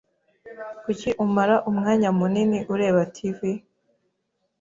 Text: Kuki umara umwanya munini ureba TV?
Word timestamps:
Kuki 0.83 1.09
umara 1.23 1.55
umwanya 1.69 2.09
munini 2.17 2.59
ureba 2.73 3.01
TV? 3.15 3.39